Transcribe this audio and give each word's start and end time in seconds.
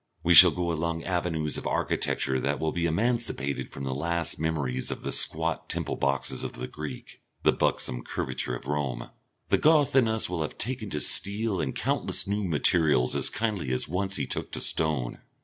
We 0.23 0.33
shall 0.33 0.49
go 0.49 0.71
along 0.71 1.03
avenues 1.03 1.59
of 1.59 1.67
architecture 1.67 2.39
that 2.39 2.59
will 2.59 2.71
be 2.71 2.87
emancipated 2.87 3.71
from 3.71 3.83
the 3.83 3.93
last 3.93 4.39
memories 4.39 4.89
of 4.89 5.03
the 5.03 5.11
squat 5.11 5.69
temple 5.69 5.95
boxes 5.95 6.43
of 6.43 6.53
the 6.53 6.67
Greek, 6.67 7.21
the 7.43 7.51
buxom 7.51 8.01
curvatures 8.03 8.55
of 8.55 8.65
Rome; 8.67 9.11
the 9.49 9.59
Goth 9.59 9.95
in 9.95 10.07
us 10.07 10.27
will 10.27 10.41
have 10.41 10.57
taken 10.57 10.89
to 10.89 10.99
steel 10.99 11.61
and 11.61 11.75
countless 11.75 12.25
new 12.25 12.43
materials 12.43 13.15
as 13.15 13.29
kindly 13.29 13.71
as 13.71 13.87
once 13.87 14.15
he 14.15 14.25
took 14.25 14.51
to 14.53 14.59
stone. 14.59 15.19